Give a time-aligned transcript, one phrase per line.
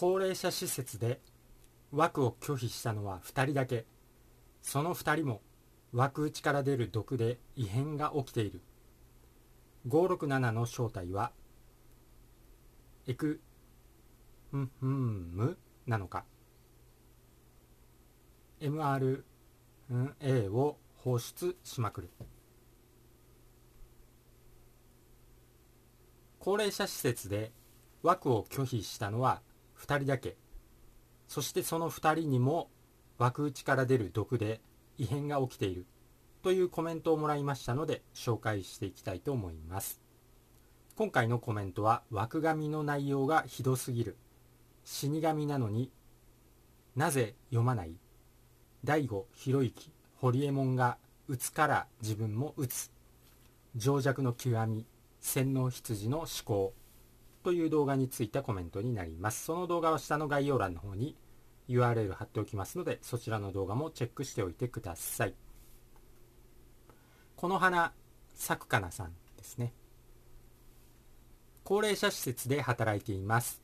[0.00, 1.20] 高齢者施設で
[1.92, 3.84] 枠を拒否したのは2人だけ。
[4.62, 5.42] その2人も
[5.92, 8.62] 枠内から出る毒で異変が起きている。
[9.86, 11.32] 567の正体は
[13.08, 13.42] エク
[14.54, 14.86] んん
[15.34, 16.24] むなのか。
[18.62, 19.22] MRA
[20.50, 22.10] を放出しまくる。
[26.38, 27.52] 高齢者施設で
[28.02, 29.42] 枠を拒否したのは
[29.80, 30.36] 2人だけ。
[31.28, 32.70] そしてその2人にも
[33.18, 34.60] 枠内から出る毒で
[34.98, 35.86] 異変が起きている。
[36.42, 40.00] というコメントをもらいましたので紹介していきたいと思います。
[40.96, 44.16] 今回のコメントは枠紙の内容がひどすぎる。
[44.84, 45.90] 死神なのに
[46.96, 47.94] なぜ読まない。
[48.84, 52.90] 大悟博之堀エモ門が打つから自分も打つ。
[53.76, 54.86] 情弱の極み
[55.20, 56.74] 洗脳羊の思考。
[57.42, 59.44] という動画についたコメントになります。
[59.44, 61.16] その動画は下の概要欄の方に
[61.68, 65.34] URL 貼っておきますのでそちらの動画もチェックしておいてください。
[67.36, 67.92] この花
[68.34, 69.72] さくかなさんですね。
[71.64, 73.62] 高齢者施設で働いています。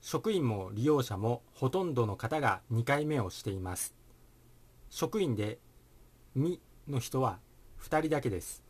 [0.00, 3.94] 職員も利用者もほとんどの方が2回目をしています。
[4.90, 5.58] 職員で
[6.34, 7.38] 「み」の人は
[7.80, 8.62] 2人だけです。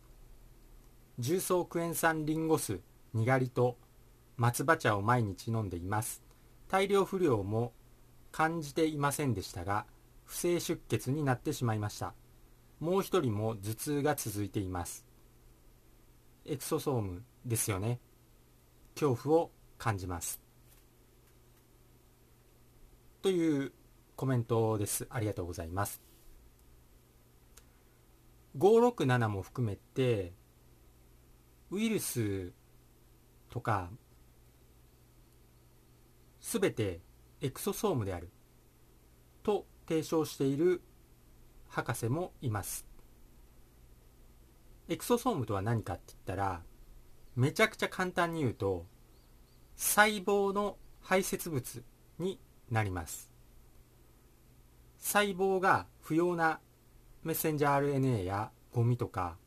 [1.18, 2.80] 重曹クエン酸リンゴ酢
[3.12, 3.76] にがりと
[4.36, 6.22] 松葉茶を毎日飲んでいます。
[6.68, 7.72] 大量不良も
[8.32, 9.86] 感じていませんでしたが
[10.24, 12.14] 不正出血になってしまいました。
[12.80, 15.06] もう一人も頭痛が続いています。
[16.44, 18.00] エクソソームですよね。
[18.94, 20.40] 恐怖を感じます。
[23.22, 23.72] という
[24.16, 25.06] コメントです。
[25.10, 26.02] ありがとうございます。
[28.58, 30.32] 567も含めて
[31.70, 32.52] ウイルス
[33.50, 33.90] とか
[36.44, 37.00] すべて
[37.40, 38.28] エクソソームである。
[39.42, 40.82] と提唱している
[41.68, 42.86] 博士もいます。
[44.90, 46.60] エクソソームとは何かって言ったら
[47.34, 48.84] めちゃくちゃ簡単に言うと
[49.74, 51.82] 細胞の排泄物
[52.18, 52.38] に
[52.70, 53.32] なります。
[54.98, 56.60] 細胞が不要な
[57.22, 59.38] メッセンジャー RNA やゴミとか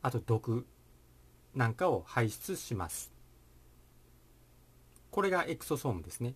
[0.00, 0.64] あと毒
[1.56, 3.15] なんかを排出します。
[5.16, 6.34] これがエクソソームですね。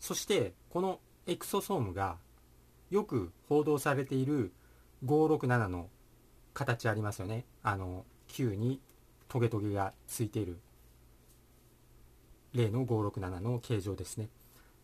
[0.00, 2.16] そしてこのエクソソームが
[2.88, 4.52] よく報道されている
[5.04, 5.90] 567の
[6.54, 7.44] 形ありますよね。
[7.62, 8.80] あの球に
[9.28, 10.60] トゲトゲがついている
[12.54, 14.30] 例の567の形状ですね。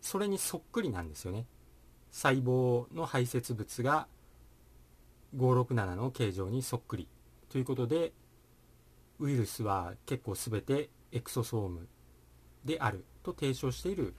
[0.02, 1.46] それにそっくりなんですよね。
[2.10, 4.08] 細胞の排泄物が
[5.38, 7.08] 567の形状にそっくり。
[7.48, 8.12] ということで
[9.20, 11.88] ウイルスは結構全てエクソソーム
[12.64, 14.14] であると提唱している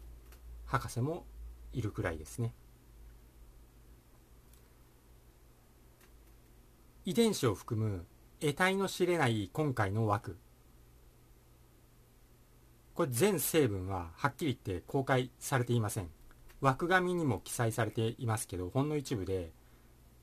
[0.66, 1.26] 博士も
[1.74, 2.54] いるくらいですね。
[7.06, 8.06] 遺伝子を含む
[8.40, 10.38] 得体の知れない今回の枠。
[12.96, 16.10] これ全成分ははっきり言って公開されていません。
[16.62, 19.52] 枠紙にも記載されていますけどほんの一部で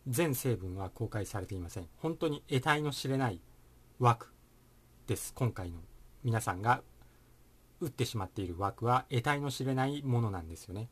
[0.09, 1.89] 全成分は公開されていません。
[1.99, 3.41] 本当に得体の知れない
[4.01, 4.33] 枠
[5.07, 5.79] です今回の
[6.25, 6.83] 皆さんが
[7.83, 10.89] 打ってしまっている枠は得体の知れないものなんですよね。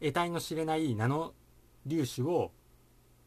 [0.00, 1.32] 得体の知れないナノ
[1.88, 2.52] 粒子を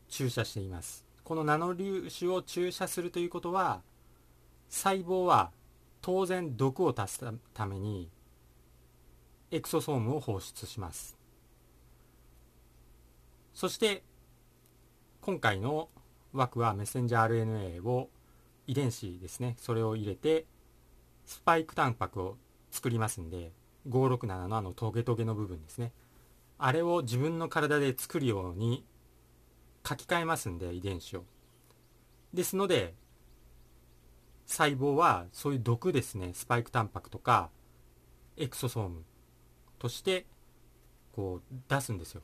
[0.07, 1.03] 注射しています。
[1.23, 3.81] このナノ粒子を注射するということは
[4.69, 5.51] 細胞は
[6.01, 8.09] 当然毒を足すために
[9.49, 11.17] エクソソームを放出します。
[13.55, 14.03] そして
[15.19, 15.89] 今回の
[16.31, 18.09] 枠はメッセンジャー RNA を
[18.67, 19.55] 遺伝子ですね。
[19.57, 20.45] それを入れて
[21.25, 22.37] スパイクタンパクを
[22.71, 23.51] 作りますんで
[23.87, 25.91] 567のあのトゲトゲの部分ですね。
[26.57, 28.85] あれを自分の体で作るように
[29.87, 31.25] 書き換えますんで遺伝子を。
[32.33, 32.93] ですので
[34.45, 36.31] 細胞はそういう毒ですね。
[36.33, 37.49] スパイクタンパクとか
[38.37, 39.03] エクソソーム
[39.79, 40.25] として
[41.13, 42.21] こう出すんですよ。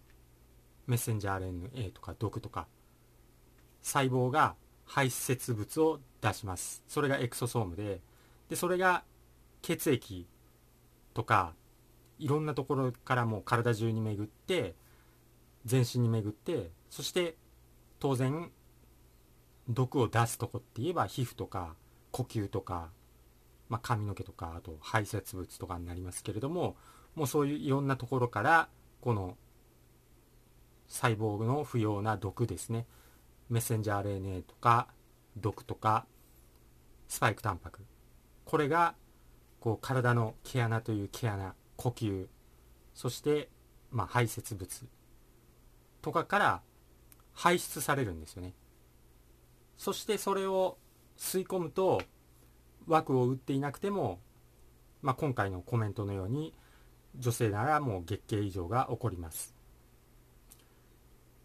[0.85, 2.67] メッセンジャー RNA とか毒とか。
[3.81, 4.55] 細胞が
[4.85, 6.83] 排泄物を出します。
[6.87, 8.01] それがエクソソームで
[8.49, 9.03] でそれが
[9.61, 10.27] 血液
[11.17, 11.55] とか
[12.19, 14.75] いろんなところからも体中に巡って
[15.65, 17.35] 全身に巡ってそして
[17.97, 18.51] 当然
[19.67, 21.73] 毒を出すとこって言えば皮膚とか
[22.11, 22.91] 呼吸とか、
[23.67, 26.75] まあ、髪の毛とかあと排泄物とかになりますけれども
[27.15, 28.69] もうそういういろんなところから
[29.01, 29.37] この
[30.87, 32.85] 細胞の不要な毒ですね。
[33.49, 34.87] メッセンジャー RNA とか
[35.35, 36.05] 毒とか
[37.07, 37.79] スパイクタンパク。
[38.45, 38.93] これが
[39.59, 42.27] こう体の毛穴という毛穴呼吸
[42.93, 43.49] そして、
[43.91, 44.85] まあ、排泄物
[46.01, 46.61] とかから
[47.33, 48.53] 排出されるんですよね。
[49.77, 50.77] そしてそれを
[51.17, 52.01] 吸い込むと
[52.87, 54.19] 枠を打っていなくても、
[55.03, 56.53] まあ、今回のコメントのように
[57.15, 59.55] 女性ならもう月経異常が起こります。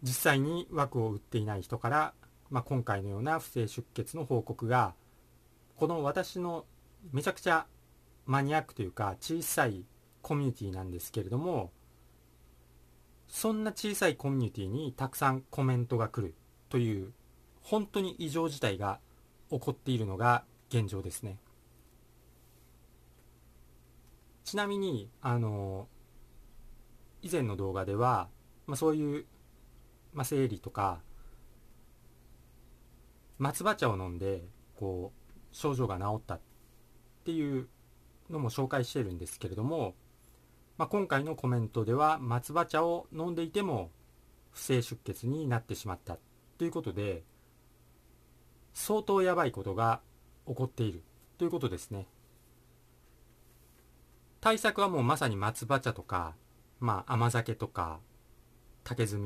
[0.01, 2.13] 実際に枠を打っていない人から、
[2.49, 4.95] まあ、今回のような不正出血の報告が
[5.75, 6.65] この私の
[7.11, 7.67] めちゃくちゃ
[8.25, 9.85] マニアックというか小さい
[10.21, 11.71] コミュニティなんですけれども
[13.27, 16.35] そんな小さいコミュニティにたくさんコメントが来る
[16.69, 17.11] という
[17.61, 18.99] 本当に異常事態が
[19.49, 21.37] 起こっているのが現状ですね。
[24.43, 25.87] ちなみにあの
[27.21, 28.27] 以前の動画では、
[28.67, 29.25] まあ、そういう、
[30.13, 31.01] まあ、生理とか
[33.39, 34.43] 松葉茶を飲んで
[34.75, 36.39] こう症状が治ったっ
[37.23, 37.67] ていう
[38.29, 39.95] のも紹介してるんですけれども、
[40.77, 43.91] まあ、今回のコメントでは松葉茶を飲んでいても
[44.51, 46.17] 不正出血になってしまった
[46.57, 47.23] ということで
[48.73, 50.01] 相当やばいことが
[50.47, 51.03] 起こっている
[51.37, 52.07] ということですね。
[54.41, 56.35] 対策はもうまさに松葉茶とか、
[56.79, 57.99] まあ、甘酒とか
[58.83, 59.21] 竹炭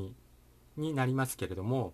[0.76, 1.94] になりますけれども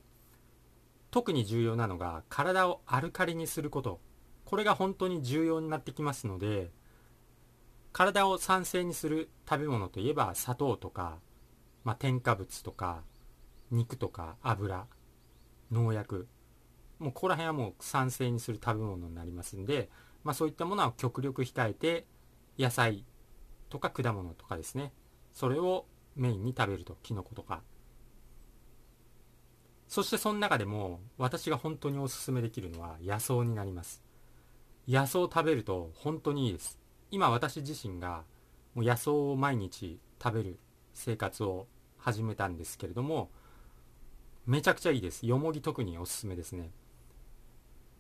[1.09, 4.00] 特に重要なのが体をアルカリにすること。
[4.45, 6.69] これが本当に重要になってきますので
[7.93, 11.19] 体を酸性にする食べ物といえば砂糖とか、
[11.83, 13.03] まあ、添加物とか
[13.69, 14.87] 肉とか油
[15.71, 16.27] 農薬。
[16.97, 19.89] もうここら辺はもう酸性にする食べ物になりますんで、
[20.23, 22.07] まあ、そういったものは極力控えて
[22.57, 23.05] 野菜
[23.69, 24.91] とか果物とかですね。
[25.31, 25.85] それを
[26.15, 27.61] メインに食べるとキノコとか。
[29.87, 34.01] そしてその中でも私が本当におすすめできるのは野草になります。
[34.87, 36.82] 野草を食べると本当にいいです。
[37.13, 38.24] 今私自身が
[38.74, 40.57] もう野草を毎日食べる
[40.95, 41.68] 生活を
[42.00, 43.30] 始めたんですけれども
[44.48, 45.27] めちゃくちゃいいです。
[45.27, 46.71] よもぎ特におすすめですね。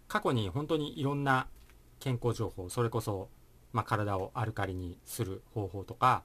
[0.07, 1.45] 過去に本当にいろんな
[1.99, 3.29] 健康情報それこそ、
[3.71, 6.23] まあ、体をアルカリにする方法とか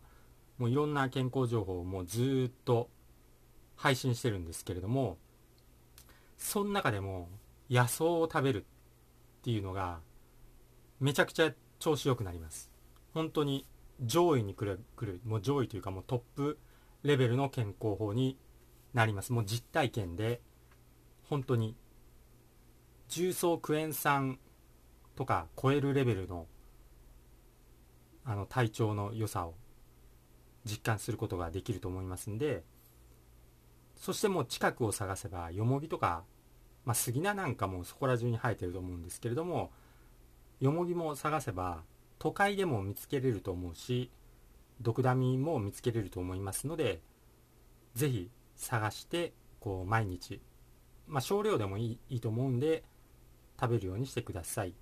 [0.57, 2.89] もういろんな健康情報をもうずっと
[3.77, 5.19] 配信してるんですけれども
[6.39, 7.29] その中でも
[7.69, 8.65] 野草を食べるっ
[9.43, 9.99] ていうのが
[11.01, 12.68] めちゃくちゃ調子良くなります。
[13.15, 13.67] 本当に
[14.01, 16.59] 上位に来る来るもう上位というかもうトップ
[17.03, 18.39] レベルの健康法に
[18.95, 19.33] なります。
[19.33, 20.41] もう実体験で
[21.29, 21.77] 本当に
[23.09, 24.39] 重曹クエン酸
[25.17, 26.47] とか超えるレベルの
[28.25, 29.55] あの体調の良さを
[30.65, 32.63] 実感することができると思いますんで
[33.97, 36.25] そしてもう近くを探せばよもぎとか、
[36.85, 39.73] まあ、杉菜なんかもそこら中に生えてると思うんですけれども
[40.61, 41.83] よもぎも探せば
[42.19, 44.11] 都会でも見つけれると思うし
[44.81, 47.01] ドクダミも見つけれると思いますので
[47.95, 50.41] 是非探してこう毎日
[51.07, 52.85] まあ少量でもいいいいと思うんで
[53.61, 54.75] 食べるようにしてください。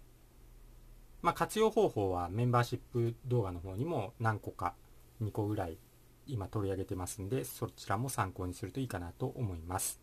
[1.23, 4.75] まあ活用方法はメンバーシップ動画の方にも何個か
[5.23, 5.79] 2個ぐらい
[6.27, 10.01] 今取り上げてますんでそちらも参考にするといいかなと思います。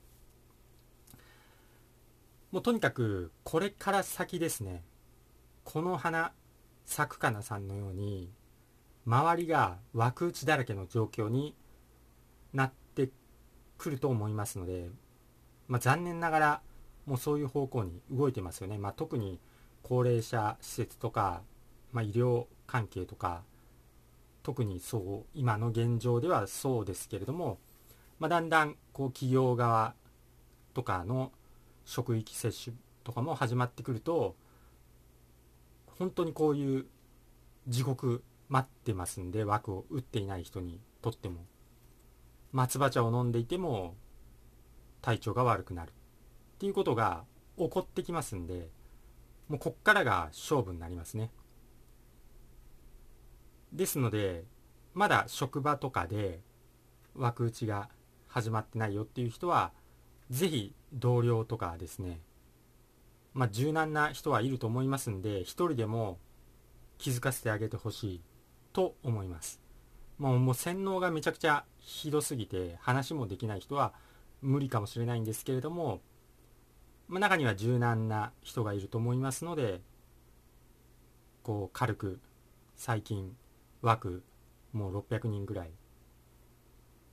[2.51, 4.83] もうとにかくこれから先ですね。
[5.63, 6.33] この花
[6.85, 8.30] 咲くかなさんのように
[9.06, 11.56] 周りが枠打ちだらけの状況に
[12.54, 13.09] なって
[13.78, 14.90] くると思いますので、
[15.68, 16.61] まあ、残念ながら
[17.06, 19.40] もうそういう方向に動いてますよね、まあ、特に
[19.81, 21.42] 高齢者施設とか、
[21.92, 23.44] まあ、医療関係とか
[24.42, 27.57] 特にそう今の現状ではそうですけれども、
[28.19, 29.95] まあ、だんだんこう企業側
[30.73, 31.31] とかの
[31.85, 34.35] 職域接種とかも始まってくると
[35.97, 36.85] 本当にこういう
[37.68, 41.45] 地獄待ってますんで枠を打っていない人にとっても
[42.52, 43.95] 松葉茶を飲んでいても
[45.02, 45.94] 体調が悪くなるっ
[46.59, 47.23] ていうことが
[47.57, 48.69] 起こってきますんで
[49.50, 51.30] もうこっからが勝負になりますね。
[53.71, 54.45] ですので
[54.94, 56.40] まだ職場とかで
[57.16, 57.90] 枠打ちが
[58.28, 59.71] 始まってないよっていう人は
[60.30, 62.19] 是非同僚とかですね
[63.33, 66.19] まあ、柔軟な人はいると思いますんで一人でも
[66.97, 68.21] 気づかせてあげてほしい
[68.73, 69.61] と思います。
[70.18, 73.94] もうもう洗脳がめちゃくちゃひどすぎて話もできない人は
[74.42, 76.02] 無理かもしれないんですけれども、
[77.07, 79.81] まあ、中には柔軟な人がいると思いますので
[81.42, 82.19] こう軽く
[82.75, 83.35] 最近
[83.81, 84.23] 枠
[84.71, 85.71] もう600人ぐらい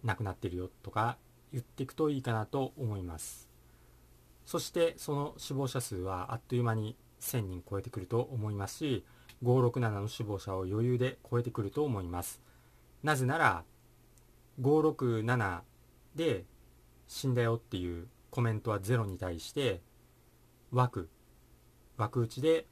[0.05, 1.19] 亡くなってるよとか
[1.53, 3.50] 言っていくといいかなと思います。
[4.51, 9.05] そしてその死亡者数はあっという間に1000人超えてくると思いますし
[9.45, 12.43] 567の死亡者を余裕で超えてくると思います。
[13.05, 13.63] なぜなら
[14.61, 15.61] 567
[16.17, 16.47] で
[17.07, 19.83] 死んだよっていうコメントはゼロに対して
[20.73, 21.09] 枠
[21.97, 22.67] 枠打ちで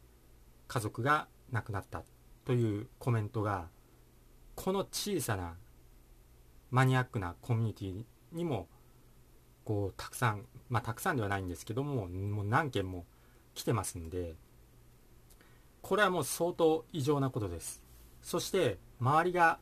[0.67, 2.03] 家族が亡くなった
[2.45, 3.69] というコメントが
[4.57, 5.55] この小さな
[6.73, 8.67] マニアックなコミュニティにも
[9.69, 13.05] こうたくさんまあたくさんではないんですけどももう何件も
[13.53, 14.35] 来てますんで
[15.83, 17.83] これはもう相当異常なことです。
[18.23, 19.59] そして周りが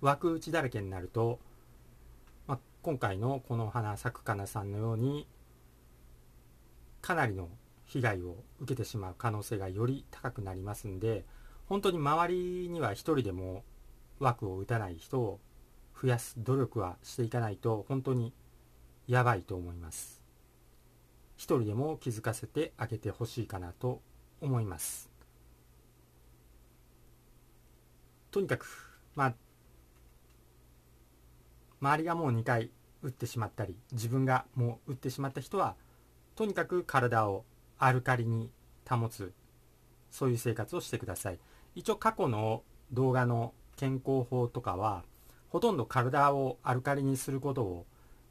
[0.00, 1.40] 枠打ちだらけになると、
[2.46, 5.26] まあ、今回のこの花咲くかなさんのように
[7.02, 7.48] かなりの
[7.86, 11.24] 被害を受けてしまう可能性がより高くなりますんで
[11.68, 13.64] 本当に周りには1人でも
[14.20, 15.40] 枠を打たない人を
[16.00, 18.32] 増やす努力はしていかないと本当に
[19.10, 20.22] やばいと思います。
[21.36, 24.00] 1人でも気づかせてあげてほしいかなと
[24.40, 25.10] 思います。
[28.30, 28.66] とにかく
[29.16, 29.34] まあ
[31.80, 32.70] 周りがもう2回
[33.02, 35.74] 打ってしまったり自分がもう打ってしまった人は
[36.36, 37.44] とにかく体を
[37.78, 38.52] アルカリに
[38.88, 39.32] 保つ
[40.12, 41.40] そういう生活をしてください。
[41.74, 42.62] 一応過去の
[42.92, 45.02] 動画の健康法とかは
[45.48, 47.86] ほとんど体をアルカリにすることを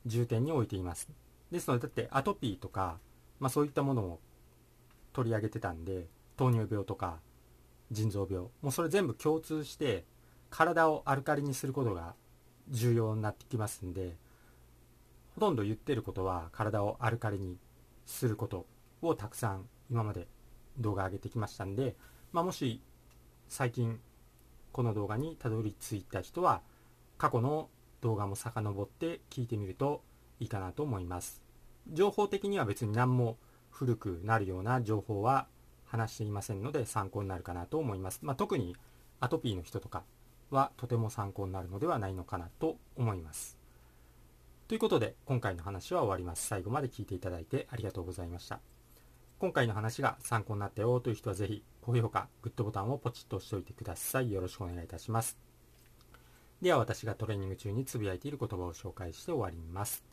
[0.10, 1.10] 重点に置いています。
[1.52, 3.00] ですのでだってアトピーとか、
[3.40, 4.20] まあ、そういったものを
[5.14, 7.20] 取り上げてたんで糖尿病とか
[7.92, 10.06] 腎臓病もうそれ全部共通して
[10.50, 12.16] 体をアルカリにすることが
[12.70, 14.16] 重要になってきますんで
[15.36, 17.58] ほとんど言ってることは体をアルカリに
[18.06, 18.66] すること
[19.02, 20.28] をたくさん今まで
[20.78, 21.96] 動画上げてきましたんで、
[22.32, 22.82] まあ、もし
[23.48, 24.00] 最近
[24.72, 26.62] この動画にたどり着いた人は
[27.18, 27.70] 過去の
[28.02, 30.02] 動画も遡って聞いてみると
[30.40, 31.42] いいかなと思います。
[31.92, 33.38] 情報的には別に何も
[33.70, 35.48] 古くなるような情報は
[35.86, 38.76] 話していませんので参考になるかなと思います、まあ、特に
[39.20, 40.04] アトピーの人とか
[40.52, 43.58] はとても参考になるのではないのかなと思います。
[44.68, 46.48] ということで今回の話は終わります。
[46.48, 48.60] 最後まで聞いていただいてありがとうございました。
[49.40, 54.32] 今回の話が参考になったよという人はぜひ高評価、グッドボタンをポチッと押しておいてください。
[54.32, 55.49] よろしくお願いいたします。
[56.62, 60.04] では私がトレーニング中につぶやいている言葉を紹介して終わります。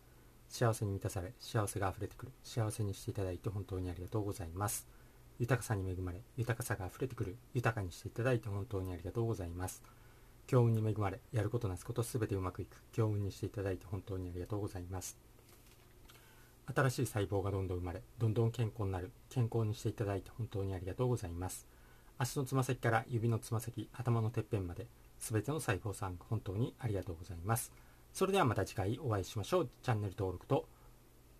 [0.48, 4.86] 幸せに満たされ、幸せが溢れてくる、幸せにしていただいて本当にありがとうございます。
[5.40, 9.82] 豊かさに恵まれ、豊かさが溢れてくる、豊かにしていただいて本当にありがとうございます。
[10.46, 15.18] 強運に恵まれ、やることなすことすべてうまくいく、強運にしていただいて本当にありがとうございます。
[16.72, 21.66] 新しい細胞がどんどん生まれ、どんどん健康になる、健康にしていただいて本当にありがとうございます。
[22.18, 24.86] 足のつま先から指のつま先、頭のてっぺんまで、
[25.18, 27.72] すべての細胞さん、本当にありがとうございます。
[28.12, 29.70] それではまた次回お会いしましょう。
[29.82, 30.68] チャンネル登録と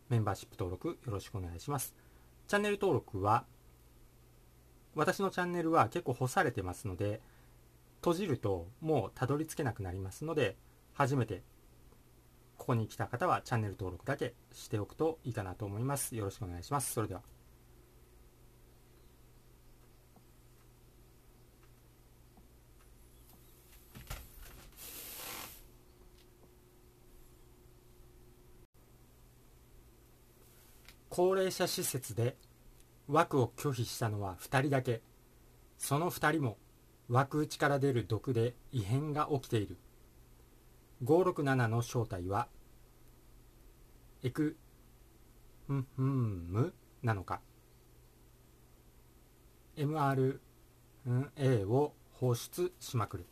[0.09, 1.95] メンバーシップ登録よろしくお願いします。
[2.49, 3.45] チャンネル登録は、
[4.95, 7.21] 私のチャンネルは結構干されてますので、
[8.01, 10.57] 閉じるともうたどり着けなくなりますので、
[10.95, 11.43] 初めて
[12.57, 16.17] ここに来た方はチャンネル登録だけしておくといいかなと思います。
[16.17, 16.93] よろしくお願いします。
[16.93, 17.36] それでは。
[31.17, 32.37] 高齢者施設で
[33.09, 35.01] 枠を拒否したのは2人だけ。
[35.79, 36.59] その2人も
[37.09, 39.79] 枠内から出る毒で異変が起きている。
[41.03, 42.49] 567の正体は
[44.25, 44.59] エク
[45.73, 47.41] んふんむなのか。
[49.79, 50.39] MRA
[51.67, 53.27] を放出しまくる。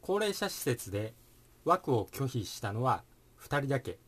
[0.00, 1.14] 高齢者施設で
[1.64, 3.04] 枠を拒否したのは
[3.42, 3.98] 2人だけ。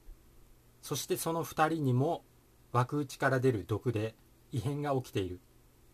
[0.82, 2.24] そしてその2人にも
[2.72, 4.14] 枠内から出る毒で
[4.52, 5.40] 異変が起きている。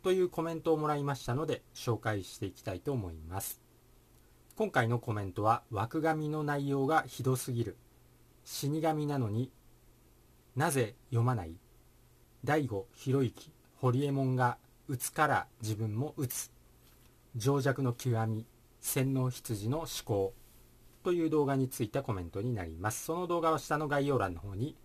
[0.02, 3.60] というコメントをもらいましたので紹介していきたいと思います。
[4.56, 7.76] 今回のコメントは枠紙の内容がひどすぎる。
[8.44, 9.50] 死神なのに
[10.56, 11.54] なぜ読まない。
[12.44, 16.50] 大悟博之堀エモ門が打つから自分も打つ。
[17.36, 18.46] 情弱の極み
[18.80, 20.34] 洗脳羊の思考。
[21.02, 23.04] という動画についたコメントになります。
[23.04, 24.76] その動画は下の概要欄の方に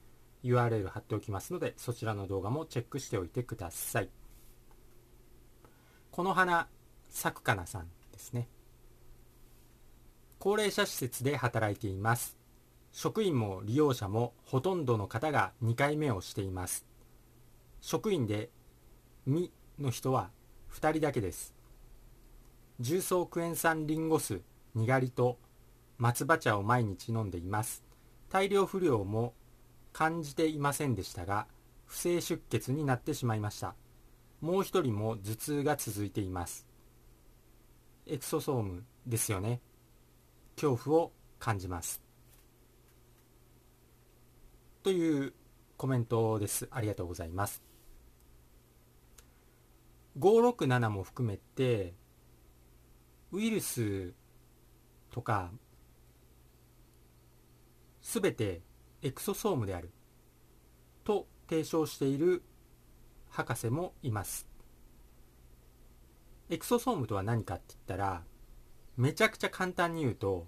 [0.43, 4.09] URL 貼っておきますのでそちらの動画もチェックしておいてください。
[6.11, 6.67] この花
[7.09, 8.47] 咲くかなさんですね。
[10.39, 12.37] 高齢者施設で働いています。
[12.91, 16.85] 職員も利用者もほとんどの方が2回目をしています。
[17.81, 18.49] 職員で
[19.25, 20.31] 「み」の人は
[20.71, 21.53] 2人だけです。
[22.79, 24.41] 重曹クエン酸リンゴ酢
[24.75, 25.37] にがりと
[25.97, 27.83] 松葉茶を毎日飲んでいます。
[28.29, 29.33] 大量不良も
[29.93, 31.47] 感じていませんでしたが
[31.85, 33.75] 不正出血になってしまいました。
[34.41, 36.67] もう一人も頭痛が続いています。
[38.05, 39.61] エクソソームですよね。
[40.55, 42.01] 恐怖を感じます。
[44.83, 45.33] という
[45.77, 46.67] コメントです。
[46.71, 47.63] ありがとうございます。
[50.19, 51.93] 567も含めて
[53.31, 54.13] ウイルス
[55.11, 55.51] とか
[58.05, 58.61] すべて
[59.01, 59.89] エクソソームである。
[61.03, 62.43] と提唱している
[63.29, 64.47] 博士もいます。
[66.51, 68.21] エクソソームとは何かって言ったら
[68.95, 70.45] めちゃくちゃ簡単に言うと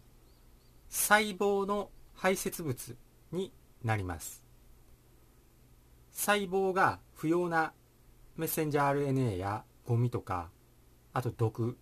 [0.88, 2.96] 細胞の排泄物
[3.32, 3.52] に
[3.84, 4.46] なります。
[6.12, 7.74] 細胞が不要な
[8.36, 10.52] メッセンジャー RNA やゴミとか
[11.12, 11.76] あと毒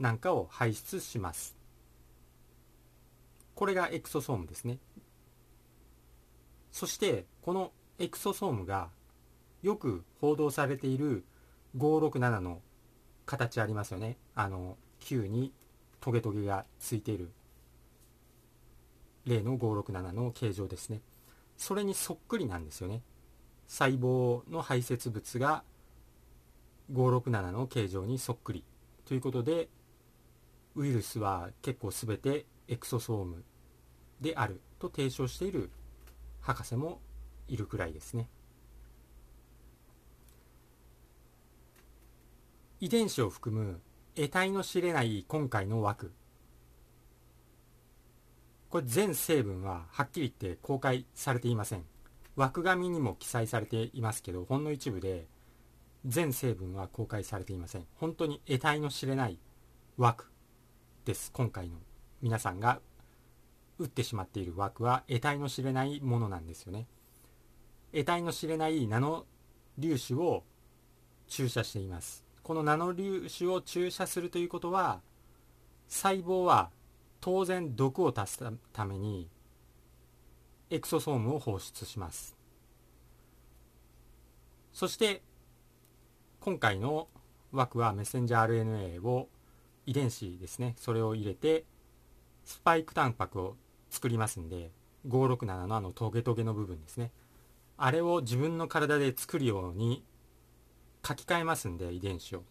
[0.00, 1.59] なんかを排出します。
[3.60, 4.78] これがエクソソームですね。
[6.72, 8.88] そしてこのエクソソームが
[9.62, 11.24] よく報道されている
[11.76, 12.62] 567の
[13.26, 14.16] 形ありますよね。
[14.34, 15.52] あの球に
[16.00, 17.32] トゲトゲがついている
[19.26, 21.02] 例の567の形状ですね。
[21.58, 23.02] それにそっくりなんですよね。
[23.66, 25.64] 細胞の排泄物が
[26.94, 28.64] 567の形状にそっくり。
[29.04, 29.68] ということで
[30.76, 33.44] ウイルスは結構全てエクソソーム
[34.20, 35.70] であると提唱している
[36.40, 37.00] 博士も
[37.48, 38.28] いるくらいですね。
[42.78, 43.80] 遺伝子を含む
[44.14, 46.12] 得体の知れない今回の枠。
[48.70, 51.84] これ全成分ははっきり言って公開されていません。
[52.36, 55.26] 枠紙にも記載されていますけどほんの一部で
[56.06, 57.86] 全成分は公開されていません。
[57.96, 59.38] 本当に得体の知れない
[59.98, 60.30] 枠
[61.04, 61.89] です今回の。
[62.22, 62.80] 皆さんが
[63.78, 66.86] 打ってしまっている枠は得体の知れないものなんですよね。
[67.92, 69.24] 得体の知れないナノ
[69.80, 70.44] 粒子を
[71.26, 72.24] 注射しています。
[72.42, 75.00] このナノ粒子を注射するということは
[75.88, 76.70] 細胞は
[77.20, 79.28] 当然毒を足すために
[80.70, 82.36] エクソソームを放出します。
[84.72, 85.22] そして
[86.40, 87.08] 今回の
[87.52, 88.64] 枠はメッセンジャー
[88.98, 89.28] RNA を
[89.86, 90.74] 遺伝子ですね。
[90.78, 91.64] それを入れて
[92.50, 93.56] スパイクタンパクを
[93.90, 94.72] 作りますんで
[95.06, 97.12] 567のあのトゲトゲの部分ですね。
[97.76, 100.04] あれを自分の体で作るように
[101.06, 102.42] 書き換えますんで遺伝子を。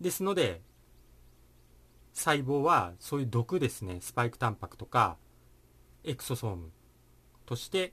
[0.00, 0.62] ですので
[2.12, 3.98] 細胞はそういう毒ですね。
[4.00, 5.16] スパイクタンパクとか
[6.02, 6.72] エクソソーム
[7.46, 7.92] として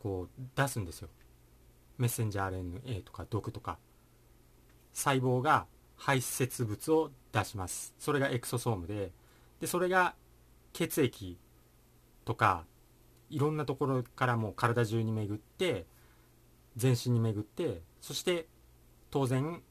[0.00, 1.10] こう出すんですよ。
[1.96, 3.78] メッセンジャー RNA とか毒とか。
[4.92, 7.94] 細胞が排泄物を出します。
[8.00, 9.12] それがエクソソームで
[9.60, 10.14] でそれが
[10.72, 11.38] 血液
[12.24, 12.64] とか
[13.30, 15.86] いろんなところからも体中に巡って
[16.76, 18.46] 全身に巡ってそして
[19.10, 19.62] 当然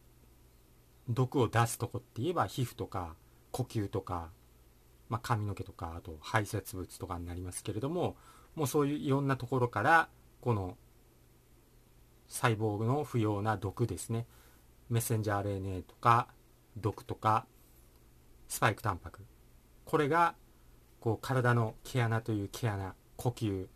[1.09, 3.15] 毒を出すとこって言えば皮膚とか
[3.51, 4.29] 呼吸とか、
[5.09, 8.17] まあ、髪の毛とかあと排泄物とかになりますけれども
[8.55, 10.09] もうそういういろんなところから
[10.41, 10.77] この
[12.27, 14.25] 細胞の不要な毒ですね。
[14.89, 16.27] メッセンジャー RNA とか
[16.75, 17.45] 毒とか
[18.47, 19.21] スパイクタンパク
[19.87, 20.35] これが
[20.99, 23.67] こう体の毛穴という毛穴呼吸。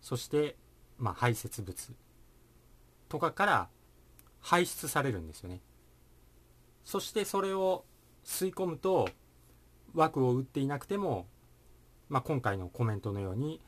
[0.00, 0.56] そして、
[0.98, 1.92] まあ、排泄物。
[3.08, 3.68] とかから
[4.40, 5.60] 排出されるんですよね。
[6.84, 7.84] そしてそれを
[8.24, 9.08] 吸い込むと
[9.94, 11.28] 枠を打っていなくても、
[12.08, 13.60] まあ、今回のコメントのように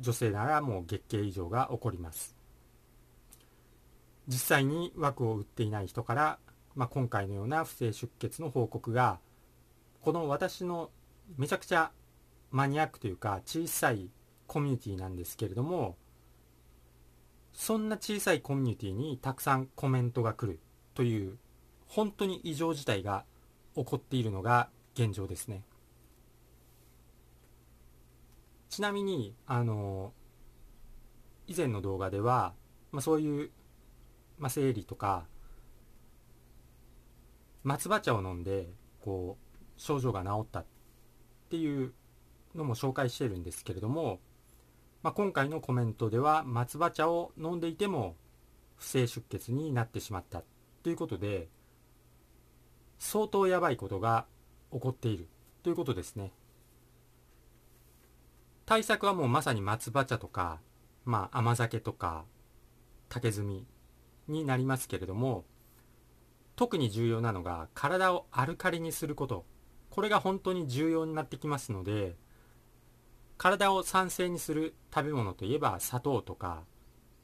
[0.00, 2.34] 女性ならもう月経異常が起こります。
[4.28, 6.38] 実際に枠を打っていない人から、
[6.74, 9.20] まあ、今回のような不正出血の報告が
[10.00, 10.90] この私の
[11.36, 11.90] めちゃくちゃ
[12.50, 14.10] マニアックというか小さい
[14.46, 15.96] コミュニティなんですけれども
[17.52, 20.60] そんな小さいコミュニティにたくさんコメントが来る
[20.94, 21.36] という
[21.86, 23.24] 本当に異常事態が
[23.74, 25.62] 起こっているのが現状ですね。
[28.68, 30.12] ちなみにあの
[31.46, 32.54] 以前の動画では、
[32.92, 33.50] まあ、そういう、
[34.38, 35.26] まあ、生理とか
[37.64, 38.68] 松葉茶を飲んで
[39.00, 40.77] こう症状が治ったって
[41.48, 41.92] っていう
[42.54, 44.20] のも紹介しているんですけれども
[45.02, 48.16] まあ、今回のコメントでは松葉茶を飲んでいても
[48.76, 50.42] 不正出血になってしまった
[50.82, 51.48] ということで
[52.98, 54.26] 相当やばいことが
[54.72, 55.28] 起こっている
[55.62, 56.32] ということですね。
[58.66, 60.60] 対策はもうまさに松葉茶とか、
[61.04, 62.24] まあ、甘酒とか
[63.08, 63.46] 竹炭
[64.26, 65.44] になりますけれども
[66.54, 69.44] 特に重要なのが体をアルカリにすること。
[69.98, 72.14] これが本当に重要になってきますので
[73.36, 76.62] 体を酸性にする食べ物といえば砂糖とか、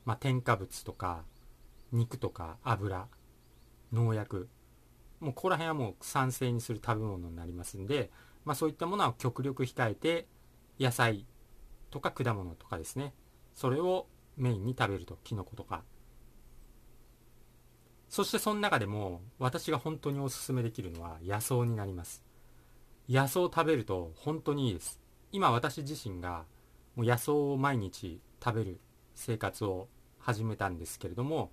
[0.05, 1.23] まあ、添加物とか
[1.93, 3.07] 肉とか油
[3.93, 4.49] 農薬
[5.21, 8.11] もうここら辺はもう酸性にする食べ物になりますんで、
[8.45, 10.27] まあ、そういったものは極力控えて
[10.81, 11.27] 野菜
[11.93, 13.15] とか果物とかですね
[13.55, 15.85] それをメインに食べるとキノコとか。
[18.09, 22.34] そしてその中でも私が本当におすすめできるのは野草になります。
[23.09, 25.01] 野草を食べると本当にいいです。
[25.31, 26.45] 今私自身が
[26.97, 28.81] もう野草を毎日食べる
[29.15, 29.89] 生活を
[30.19, 31.51] 始めたんですけれども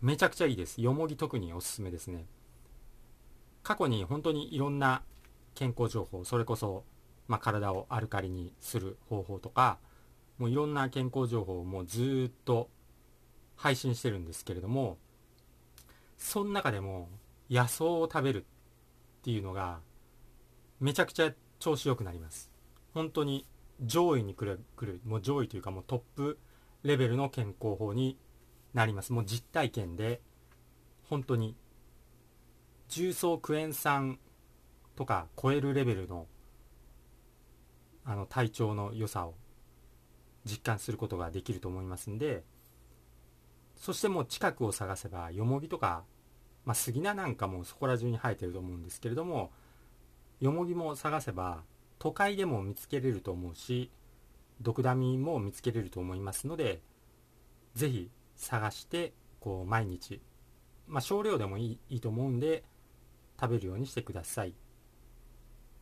[0.00, 0.80] めちゃくちゃいいです。
[0.80, 2.26] よもぎ特におすすめですね。
[3.64, 5.02] 過去に本当にいろんな
[5.54, 6.84] 健康情報それこそ、
[7.26, 9.78] まあ、体をアルカリにする方法とか
[10.38, 12.70] もういろんな健康情報をもうずっと
[13.56, 14.98] 配信してるんですけれども
[16.16, 17.08] その中でも
[17.50, 18.44] 野草を食べるっ
[19.22, 19.80] ていうのが
[20.80, 22.50] めちゃくちゃ調子良くなります。
[22.94, 23.46] 本当に
[23.80, 26.38] 上位に来る来るもう上位というかもうトップ
[26.82, 28.18] レベルの健康法に
[28.74, 29.12] なります。
[29.12, 30.20] もう実体験で
[31.08, 31.56] 本当に
[32.88, 34.18] 重曹クエン酸
[34.96, 36.26] とか超えるレベルの
[38.04, 39.34] あの体調の良さを
[40.46, 42.42] 実感することができると思いますんで
[43.76, 46.04] そしてもう近くを探せばよもぎとか、
[46.64, 49.52] まあ、杉菜なんかもそこら中に生えてると思うんですけれども
[50.40, 51.62] よもぎも探せば
[51.98, 53.90] 都会でも見つけれると思うし
[54.60, 56.80] ドクダミも見つけれると思いますので
[57.74, 60.20] 是非探してこう毎日
[60.86, 62.64] まあ少量でもいいいいと思うんで
[63.40, 64.54] 食べるようにしてください。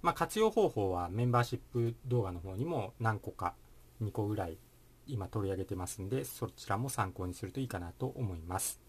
[0.03, 3.55] まあ活用方法はメンバーシップ動画の方にも何個か
[4.03, 4.59] 2個ぐらい
[5.07, 8.81] 今取り上げてますんでそちらも参考にするといいかなと思います。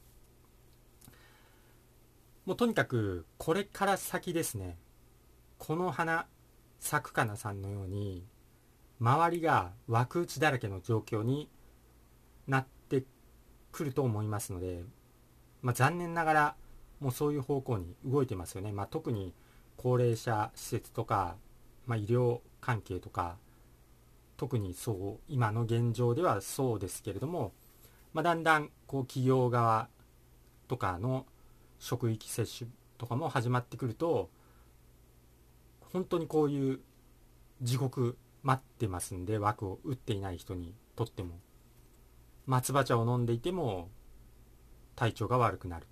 [2.46, 4.78] もうとにかくこれから先ですね。
[5.58, 6.28] この花
[6.80, 8.24] 咲くかなさんのように
[9.00, 11.50] 周りが枠打ちだらけの状況に
[12.48, 13.04] なって
[13.72, 14.84] くると思いますので、
[15.62, 16.56] まあ、残念ながら
[17.00, 19.34] もうそういう方向に動いてますよね、まあ、特に
[19.76, 21.36] 高齢者施設とか、
[21.86, 23.38] まあ、医療関係とか
[24.36, 27.54] 特にそう今の現状ではそうですけれども、
[28.14, 29.90] まあ、だんだんこう企業側
[30.68, 31.26] とかの
[31.80, 34.30] 職域接種とかも始まってくると
[35.92, 36.80] 本当にこういう
[37.62, 41.40] 地獄待ってますんで枠を打っていない人にとっても
[42.46, 43.90] 松葉茶を飲んでいても
[44.96, 45.88] 体調が悪くなるっ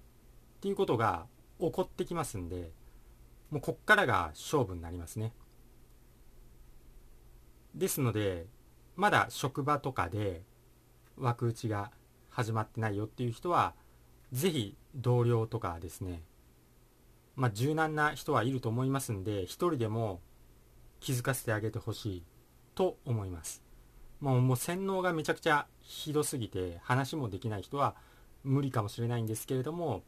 [0.62, 1.25] ていうことが
[1.60, 2.71] 起こってきますんで
[3.51, 5.34] もうこっからが勝負になりますね。
[7.75, 8.47] ですので
[8.95, 10.41] まだ職場とかで
[11.17, 11.91] 枠打ちが
[12.29, 13.73] 始まってないよっていう人は
[14.31, 16.23] 是非同僚とかですね
[17.36, 20.21] まあ、柔軟な人はいると思いますんで一人でも
[21.00, 22.24] 気づかせてあげてほしい
[22.76, 23.63] と思います。
[24.21, 27.95] もうもう洗脳がめちゃくちゃひどすぎて話もできない人は
[28.43, 30.04] 無理かもしれないんですけれども、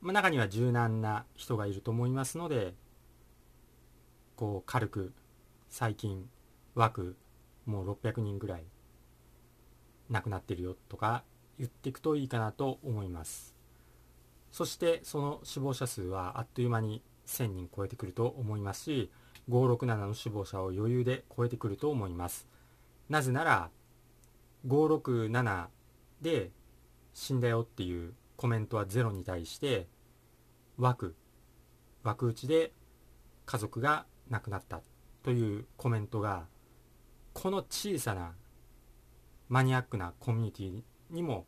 [0.00, 2.74] まあ、中には柔軟な人がいると思いますので
[4.34, 5.14] こう軽く
[5.70, 6.28] 最近
[6.74, 7.16] 枠
[7.64, 8.64] もう600人ぐらい
[10.10, 11.24] 亡くなってるよとか
[11.58, 13.55] 言っていくといいかなと思います。
[14.56, 19.10] そしてその死亡者数はあっという間に1000人超えてくると思いますし
[19.50, 22.48] 567の死亡者を余裕で超えてくると思います。
[23.10, 23.68] なぜなら
[24.66, 25.66] 567
[26.22, 26.52] で
[27.12, 29.88] 死んだよっていうコメントはゼロに対して
[30.78, 31.14] 枠
[32.02, 32.72] 枠打ちで
[33.44, 34.80] 家族が亡くなった
[35.22, 36.46] というコメントが
[37.34, 38.32] この小さな
[39.50, 41.44] マニアックなコミュニティにも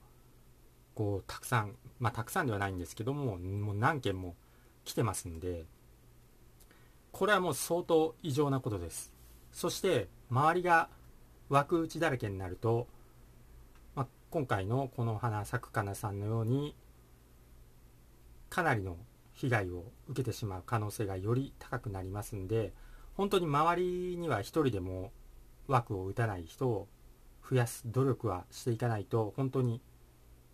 [0.99, 4.35] こうたくさんまあたくさんではないんですけどももう何件も
[4.85, 5.65] 来てますんで
[7.13, 9.13] これはもう相当異常なことです。
[9.53, 10.89] そして周りが
[11.49, 12.89] 枠打ちだらけになると、
[13.95, 16.75] まあ、今回のこの花咲くかなさんのように
[18.51, 18.97] かなりの
[19.35, 22.73] 被害を受けてしまう可能性がより高くなりますんで
[23.17, 25.13] 本当に周りには1人でも
[25.69, 26.89] 枠を打たない人を
[27.49, 29.81] 増やす努力はしていかないと本当に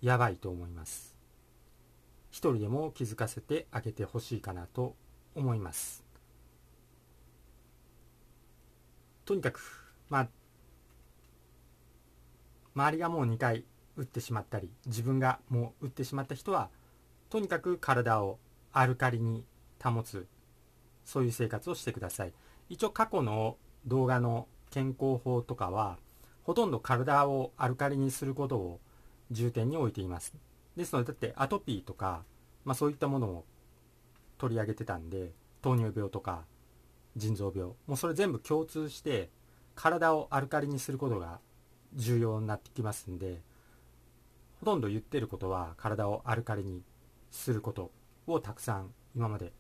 [0.05, 1.17] やばいと思います。
[2.31, 4.95] 一人でも気づかせてあげてほしいかなと
[5.35, 6.05] 思います。
[9.25, 10.29] とにかくまあ
[12.75, 13.65] 周りがもう2回
[13.97, 16.69] 打ってしまったり自分がもう打ってしまった人は
[17.31, 18.39] とにかく体を
[18.75, 19.47] アルカリに
[19.83, 20.27] 保つ
[21.07, 22.35] そういう生活をしてください。
[22.69, 25.97] 一応過去の動画の健康法とかは
[26.43, 28.81] ほとんど体をアルカリにすることを
[29.35, 30.35] 重点に置いています。
[30.77, 32.25] ですのでだってアトピーとか、
[32.65, 33.45] まあ、そういったものを
[34.39, 36.45] 取り上げてたんで糖尿病とか
[37.17, 39.31] 腎臓病もうそれ全部共通して
[39.75, 41.41] 体をアルカリにすることが
[41.95, 43.41] 重要になってきますんで
[44.61, 46.83] ほとんど言ってることは体をアルカリに
[47.31, 47.91] すること
[48.27, 49.53] をたくさん今まで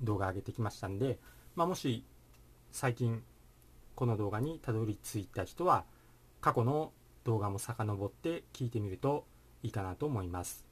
[0.00, 1.18] 動画上げてきましたんで、
[1.54, 2.04] まあ、もし
[2.70, 3.22] 最近
[3.94, 5.84] この動画にたどり着いた人は
[6.40, 6.92] 過去の
[7.24, 9.24] 動画も遡って聞いてみると
[9.62, 10.64] いいかなと思います。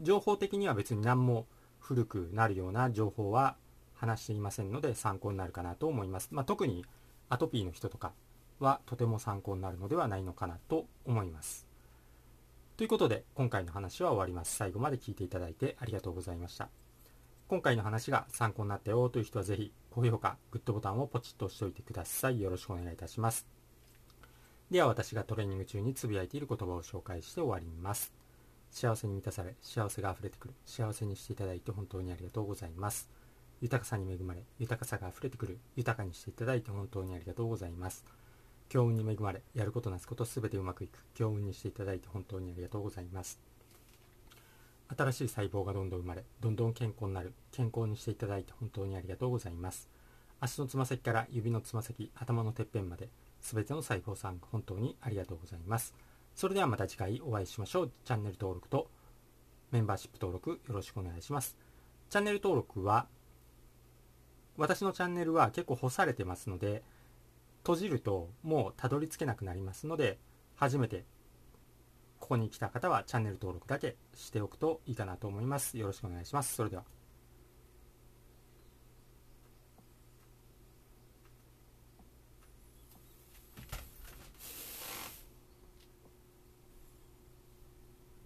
[0.00, 1.46] 情報的には別に何も
[1.78, 3.56] 古くなるような情報は
[3.94, 6.84] 話していませんので参考になるかなと思います、まあ、特に
[7.28, 8.12] アトピーの人とか
[8.60, 11.66] はとても参考になるのではないのかなと思います。
[12.76, 14.56] ということで今回の話は終わります。
[14.56, 16.68] 最後まで聞いていただいてありがとうございました。
[17.48, 22.40] 今回の話が参考になったよという人はぜひ高評価、グッドボタンをポチッと押しておいてください。
[22.40, 23.57] よろしくお願いいたします。
[24.70, 28.12] では私がトレーニング中につぶやいている言葉を紹介して終わります。
[28.70, 33.08] 幸せに満たされ、幸せが溢れてくる、幸せにしていただいて本当にありがとうございます。
[33.62, 38.04] 豊かさに恵まれ、豊かさが溢れてくる、豊かにしていただいて本当にありがとうございます。
[38.68, 43.40] 強運に恵まれ、やることなすことすべてうまくいく、強運にしていただいて本当にありがとうございます。
[44.94, 49.88] 新しい細胞がどんどん生まれ、どんどん健康になる、健康にしていただいて本当にありがとうございます。
[50.40, 53.08] 足のつま先から指のつま先、頭のてっぺんまで、
[53.40, 55.94] すべての細胞さん、本当にありがとうございます。
[56.34, 57.92] それではまた次回お会いしましょう。
[58.04, 58.90] チャンネル登録と
[59.70, 61.56] メンバーシップ登録よろしくお願いします。
[62.10, 63.06] チャンネル登録は、
[64.56, 66.82] 私のチャンネルは結構干されてますので、
[67.62, 70.18] 閉じるともうたどり着けなくなりますので、
[70.56, 71.04] 初めて
[72.18, 75.78] ここに来た方はチャンネル登録だけしておくといいかなと思います。
[75.78, 76.54] よろしくお願いします。
[76.54, 76.97] それでは。